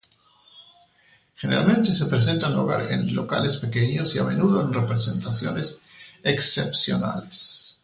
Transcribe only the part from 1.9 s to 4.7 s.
se presenta en locales pequeños y, a menudo,